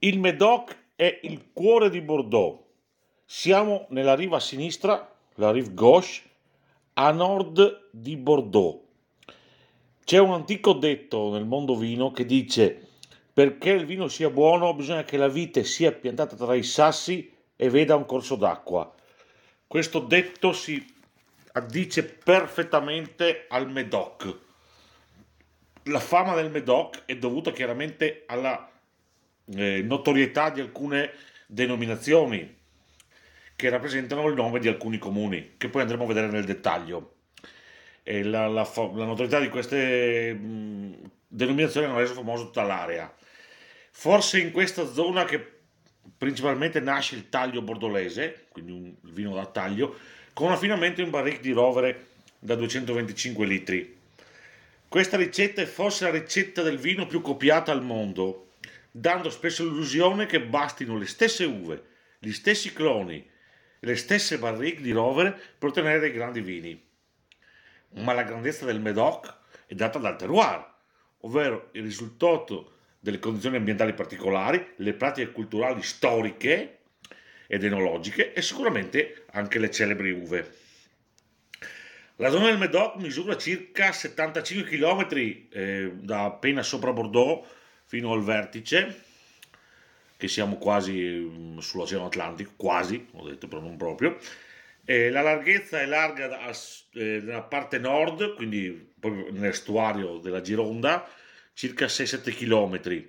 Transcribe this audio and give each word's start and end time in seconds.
Il 0.00 0.20
Médoc 0.20 0.76
è 0.94 1.18
il 1.24 1.50
cuore 1.52 1.90
di 1.90 2.00
Bordeaux. 2.00 2.62
Siamo 3.24 3.86
nella 3.88 4.14
riva 4.14 4.38
sinistra, 4.38 5.12
la 5.34 5.50
rive 5.50 5.74
gauche, 5.74 6.22
a 6.92 7.10
nord 7.10 7.88
di 7.90 8.16
Bordeaux. 8.16 8.80
C'è 10.04 10.18
un 10.18 10.34
antico 10.34 10.74
detto 10.74 11.32
nel 11.32 11.44
mondo 11.44 11.74
vino 11.74 12.12
che 12.12 12.24
dice 12.24 12.90
perché 13.32 13.70
il 13.70 13.86
vino 13.86 14.06
sia 14.06 14.30
buono 14.30 14.72
bisogna 14.72 15.02
che 15.02 15.16
la 15.16 15.26
vite 15.26 15.64
sia 15.64 15.90
piantata 15.90 16.36
tra 16.36 16.54
i 16.54 16.62
sassi 16.62 17.34
e 17.56 17.68
veda 17.68 17.96
un 17.96 18.06
corso 18.06 18.36
d'acqua. 18.36 18.94
Questo 19.66 19.98
detto 19.98 20.52
si 20.52 20.80
addice 21.54 22.04
perfettamente 22.04 23.46
al 23.48 23.68
Médoc. 23.68 24.38
La 25.86 25.98
fama 25.98 26.36
del 26.36 26.52
Médoc 26.52 27.02
è 27.04 27.16
dovuta 27.16 27.50
chiaramente 27.50 28.22
alla 28.26 28.67
eh, 29.54 29.82
notorietà 29.82 30.50
di 30.50 30.60
alcune 30.60 31.12
denominazioni 31.46 32.56
che 33.56 33.68
rappresentano 33.68 34.28
il 34.28 34.34
nome 34.34 34.60
di 34.60 34.68
alcuni 34.68 34.98
comuni, 34.98 35.54
che 35.56 35.68
poi 35.68 35.82
andremo 35.82 36.04
a 36.04 36.06
vedere 36.06 36.28
nel 36.28 36.44
dettaglio. 36.44 37.14
La, 38.04 38.46
la, 38.46 38.66
la 38.74 39.04
notorietà 39.04 39.38
di 39.38 39.48
queste 39.48 40.32
mh, 40.32 41.10
denominazioni 41.26 41.86
hanno 41.86 41.98
reso 41.98 42.14
famosa 42.14 42.44
tutta 42.44 42.62
l'area. 42.62 43.12
Forse 43.90 44.38
in 44.38 44.50
questa 44.50 44.90
zona 44.90 45.24
che 45.24 45.56
principalmente 46.16 46.80
nasce 46.80 47.16
il 47.16 47.28
taglio 47.28 47.60
bordolese, 47.60 48.46
quindi 48.50 48.72
un 48.72 48.94
vino 49.12 49.34
da 49.34 49.44
taglio, 49.44 49.98
con 50.32 50.52
affinamento 50.52 51.02
in 51.02 51.10
barrique 51.10 51.40
di 51.40 51.52
rovere 51.52 52.06
da 52.38 52.54
225 52.54 53.44
litri. 53.44 53.96
Questa 54.88 55.16
ricetta 55.16 55.60
è 55.60 55.66
forse 55.66 56.04
la 56.04 56.10
ricetta 56.10 56.62
del 56.62 56.78
vino 56.78 57.06
più 57.06 57.20
copiata 57.20 57.72
al 57.72 57.82
mondo 57.82 58.47
dando 58.98 59.30
spesso 59.30 59.64
l'illusione 59.64 60.26
che 60.26 60.40
bastino 60.40 60.96
le 60.96 61.06
stesse 61.06 61.44
uve, 61.44 61.82
gli 62.18 62.32
stessi 62.32 62.72
cloni 62.72 63.36
le 63.80 63.96
stesse 63.96 64.38
barrique 64.38 64.82
di 64.82 64.90
rovere 64.90 65.38
per 65.56 65.68
ottenere 65.68 66.00
dei 66.00 66.12
grandi 66.12 66.40
vini. 66.40 66.86
Ma 67.94 68.12
la 68.12 68.24
grandezza 68.24 68.64
del 68.64 68.80
Médoc 68.80 69.32
è 69.66 69.74
data 69.74 69.98
dal 69.98 70.16
terroir, 70.16 70.66
ovvero 71.20 71.68
il 71.72 71.82
risultato 71.82 72.72
delle 72.98 73.20
condizioni 73.20 73.56
ambientali 73.56 73.94
particolari, 73.94 74.74
le 74.76 74.94
pratiche 74.94 75.30
culturali 75.30 75.82
storiche 75.82 76.78
ed 77.46 77.64
enologiche 77.64 78.32
e 78.32 78.42
sicuramente 78.42 79.24
anche 79.30 79.58
le 79.58 79.70
celebri 79.70 80.10
uve. 80.10 80.56
La 82.16 82.30
zona 82.30 82.46
del 82.46 82.58
Médoc 82.58 82.96
misura 82.96 83.36
circa 83.36 83.92
75 83.92 84.68
km 84.68 85.06
eh, 85.50 85.92
da 85.94 86.24
appena 86.24 86.64
sopra 86.64 86.92
Bordeaux 86.92 87.46
fino 87.88 88.12
al 88.12 88.22
vertice, 88.22 89.02
che 90.18 90.28
siamo 90.28 90.56
quasi 90.58 90.92
mm, 90.92 91.58
sull'Oceano 91.58 92.04
Atlantico, 92.04 92.52
quasi, 92.54 93.08
ho 93.12 93.26
detto 93.26 93.48
però 93.48 93.62
non 93.62 93.78
proprio. 93.78 94.18
E 94.84 95.08
la 95.08 95.22
larghezza 95.22 95.80
è 95.80 95.86
larga 95.86 96.26
da, 96.26 96.50
eh, 96.50 97.20
nella 97.24 97.42
parte 97.42 97.78
nord, 97.78 98.34
quindi 98.34 98.92
proprio 99.00 99.30
nell'estuario 99.30 100.18
della 100.18 100.42
Gironda, 100.42 101.08
circa 101.54 101.86
6-7 101.86 102.34
km 102.34 103.06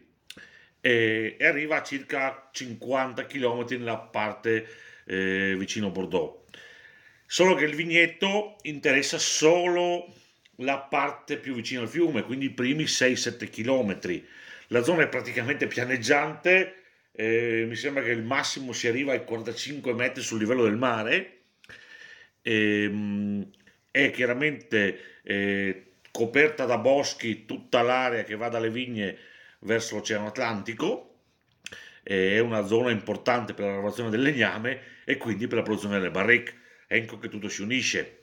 e, 0.82 1.36
e, 1.38 1.46
arriva 1.46 1.78
a 1.78 1.84
circa 1.84 2.50
50 2.52 3.26
km 3.26 3.66
nella 3.72 3.98
parte 3.98 4.66
eh, 5.06 5.56
vicino 5.58 5.90
Bordeaux. 5.90 6.38
Solo 7.26 7.54
che 7.56 7.66
il 7.66 7.76
vignetto 7.76 8.56
interessa 8.62 9.18
solo 9.18 10.14
la 10.56 10.78
parte 10.80 11.38
più 11.38 11.54
vicina 11.54 11.82
al 11.82 11.90
fiume, 11.90 12.24
quindi 12.24 12.46
i 12.46 12.52
primi 12.52 12.86
6-7 12.86 13.50
km 13.50 14.24
la 14.70 14.84
zona 14.84 15.04
è 15.04 15.08
praticamente 15.08 15.68
pianeggiante, 15.68 16.76
eh, 17.12 17.66
mi 17.68 17.76
sembra 17.76 18.04
che 18.04 18.12
il 18.12 18.24
massimo 18.24 18.72
si 18.72 18.88
arriva 18.88 19.12
ai 19.12 19.24
45 19.24 19.94
metri 19.94 20.22
sul 20.22 20.40
livello 20.40 20.64
del 20.64 20.78
mare, 20.78 21.42
e, 22.42 22.84
ehm, 22.84 23.50
è 23.92 24.12
chiaramente 24.12 25.20
eh, 25.24 25.86
coperta 26.12 26.66
da 26.66 26.78
boschi 26.78 27.46
tutta 27.46 27.82
l'area 27.82 28.24
che 28.24 28.36
va 28.36 28.50
dalle 28.50 28.70
vigne 28.70 29.18
verso 29.60 29.96
l'Oceano 29.96 30.28
Atlantico, 30.28 31.06
è 32.04 32.40
una 32.40 32.66
zona 32.66 32.92
importante 32.92 33.54
per 33.54 33.66
la 33.66 33.74
lavorazione 33.74 34.10
del 34.10 34.22
legname 34.22 34.82
e 35.06 35.18
quindi 35.18 35.48
per 35.48 35.58
la 35.58 35.64
produzione 35.64 35.98
delle 35.98 36.12
barrique. 36.12 36.56
Ecco 36.88 37.20
che 37.20 37.30
tutto 37.30 37.50
si 37.50 37.62
unisce. 37.62 38.18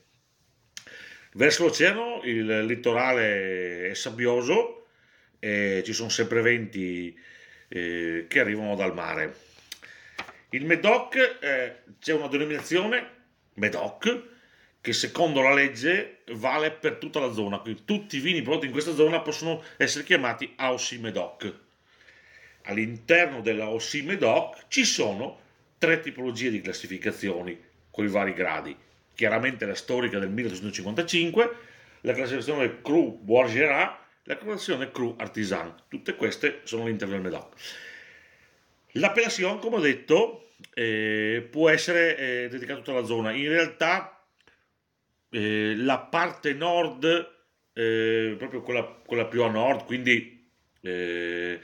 Verso 1.34 1.64
l'oceano 1.64 2.20
il 2.24 2.64
litorale 2.64 3.90
è 3.90 3.94
sabbioso, 3.94 4.85
eh, 5.38 5.82
ci 5.84 5.92
sono 5.92 6.08
sempre 6.08 6.40
venti 6.42 7.16
eh, 7.68 8.26
che 8.28 8.40
arrivano 8.40 8.74
dal 8.74 8.94
mare. 8.94 9.34
Il 10.50 10.64
Medoc 10.64 11.38
eh, 11.40 11.76
c'è 11.98 12.12
una 12.12 12.28
denominazione 12.28 13.14
Medoc 13.54 14.34
che 14.80 14.92
secondo 14.92 15.42
la 15.42 15.52
legge 15.52 16.18
vale 16.34 16.70
per 16.70 16.96
tutta 16.96 17.18
la 17.18 17.32
zona, 17.32 17.58
quindi 17.58 17.82
tutti 17.84 18.18
i 18.18 18.20
vini 18.20 18.42
prodotti 18.42 18.66
in 18.66 18.72
questa 18.72 18.94
zona 18.94 19.20
possono 19.20 19.62
essere 19.76 20.04
chiamati 20.04 20.52
Aussie 20.56 20.98
Medoc. 20.98 21.52
All'interno 22.62 23.40
della 23.40 23.64
Aussie 23.64 24.02
Medoc 24.04 24.66
ci 24.68 24.84
sono 24.84 25.40
tre 25.78 26.00
tipologie 26.00 26.50
di 26.50 26.60
classificazioni 26.60 27.60
con 27.90 28.04
i 28.04 28.08
vari 28.08 28.32
gradi. 28.32 28.76
Chiaramente 29.14 29.66
la 29.66 29.74
storica 29.74 30.20
del 30.20 30.30
1855, 30.30 31.50
la 32.02 32.12
classificazione 32.12 32.80
Cru 32.80 33.18
Bourgerat 33.20 33.98
la 34.26 34.36
colorazione 34.36 34.90
cru 34.90 35.14
artisan. 35.18 35.74
Tutte 35.88 36.14
queste 36.14 36.60
sono 36.64 36.84
all'interno 36.84 37.14
del 37.14 37.22
Medoc. 37.22 37.54
L'appellation, 38.92 39.58
come 39.58 39.76
ho 39.76 39.80
detto, 39.80 40.50
eh, 40.74 41.46
può 41.50 41.68
essere 41.68 42.16
eh, 42.16 42.48
dedicata 42.48 42.80
a 42.80 42.82
tutta 42.82 43.00
la 43.00 43.06
zona. 43.06 43.32
In 43.32 43.48
realtà 43.48 44.24
eh, 45.30 45.74
la 45.76 45.98
parte 45.98 46.54
nord, 46.54 47.04
eh, 47.72 48.34
proprio 48.38 48.62
quella, 48.62 48.84
quella, 48.84 49.26
più 49.26 49.42
a 49.42 49.50
nord, 49.50 49.84
quindi 49.84 50.48
eh, 50.80 51.60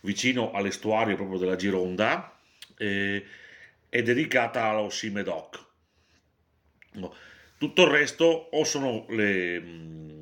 vicino 0.00 0.52
all'estuario 0.52 1.16
proprio 1.16 1.38
della 1.38 1.56
Gironda, 1.56 2.38
eh, 2.78 3.24
è 3.88 4.02
dedicata 4.02 4.64
all'Ossi 4.64 5.10
Medoc. 5.10 5.62
Tutto 7.58 7.82
il 7.82 7.88
resto 7.88 8.24
o 8.24 8.64
sono 8.64 9.06
le 9.08 10.13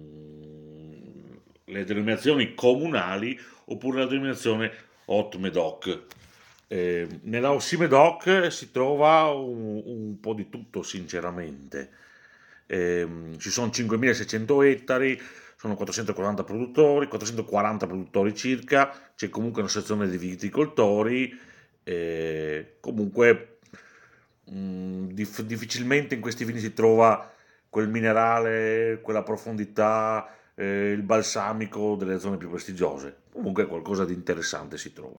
le 1.65 1.85
denominazioni 1.85 2.55
comunali 2.55 3.39
oppure 3.67 4.01
la 4.01 4.07
denominazione 4.07 4.73
Hot 5.07 5.37
Medoc. 5.37 6.01
Eh, 6.69 7.07
nella 7.25 7.53
Ossi 7.53 7.77
Medoc 7.77 8.51
si 8.51 8.71
trova 8.71 9.31
un, 9.31 9.83
un, 9.85 10.21
po' 10.21 10.33
di 10.35 10.49
tutto, 10.49 10.83
sinceramente. 10.83 11.91
Eh, 12.67 13.07
ci 13.37 13.51
sono 13.51 13.67
5.600 13.67 14.65
ettari, 14.65 15.21
sono 15.57 15.75
440 15.75 16.45
produttori, 16.45 17.09
440 17.09 17.87
produttori 17.87 18.35
circa, 18.35 19.11
c'è 19.15 19.29
comunque 19.29 19.61
una 19.61 19.71
sezione 19.71 20.09
di 20.09 20.17
viticoltori, 20.17 21.39
eh, 21.85 22.77
comunque 22.81 23.59
mh, 24.45 24.57
mm, 24.57 25.07
dif- 25.11 25.43
difficilmente 25.43 26.15
in 26.15 26.21
questi 26.21 26.45
vini 26.45 26.59
si 26.59 26.73
trova 26.73 27.31
quel 27.69 27.89
minerale, 27.89 29.01
quella 29.03 29.23
profondità, 29.23 30.27
eh, 30.55 30.91
il 30.91 31.03
balsamico 31.03 31.97
delle 31.97 32.19
zone 32.19 32.37
più 32.37 32.49
prestigiose. 32.49 33.23
Comunque 33.33 33.67
qualcosa 33.67 34.05
di 34.05 34.15
interessante 34.15 34.79
si 34.79 34.93
trova. 34.93 35.11